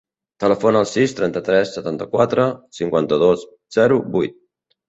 [0.43, 2.47] Telefona al sis, trenta-tres, setanta-quatre,
[2.81, 3.47] cinquanta-dos,
[3.79, 4.39] zero, vuit.